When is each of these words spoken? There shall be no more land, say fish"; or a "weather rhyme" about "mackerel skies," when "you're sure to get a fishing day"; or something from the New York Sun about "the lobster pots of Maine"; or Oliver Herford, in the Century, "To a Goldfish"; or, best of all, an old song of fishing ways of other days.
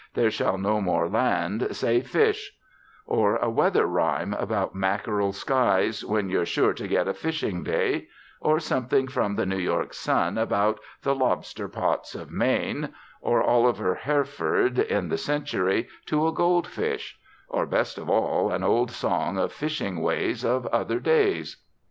There 0.15 0.31
shall 0.31 0.57
be 0.57 0.63
no 0.63 0.81
more 0.81 1.07
land, 1.07 1.75
say 1.75 2.01
fish"; 2.01 2.57
or 3.05 3.35
a 3.35 3.51
"weather 3.51 3.85
rhyme" 3.85 4.33
about 4.33 4.73
"mackerel 4.73 5.31
skies," 5.31 6.03
when 6.03 6.27
"you're 6.27 6.43
sure 6.47 6.73
to 6.73 6.87
get 6.87 7.07
a 7.07 7.13
fishing 7.13 7.61
day"; 7.61 8.07
or 8.39 8.59
something 8.59 9.07
from 9.07 9.35
the 9.35 9.45
New 9.45 9.59
York 9.59 9.93
Sun 9.93 10.39
about 10.39 10.79
"the 11.03 11.13
lobster 11.13 11.67
pots 11.67 12.15
of 12.15 12.31
Maine"; 12.31 12.89
or 13.21 13.43
Oliver 13.43 13.93
Herford, 13.93 14.79
in 14.79 15.09
the 15.09 15.19
Century, 15.19 15.87
"To 16.07 16.25
a 16.27 16.31
Goldfish"; 16.33 17.19
or, 17.47 17.67
best 17.67 17.99
of 17.99 18.09
all, 18.09 18.49
an 18.51 18.63
old 18.63 18.89
song 18.89 19.37
of 19.37 19.53
fishing 19.53 20.01
ways 20.01 20.43
of 20.43 20.65
other 20.73 20.99
days. 20.99 21.57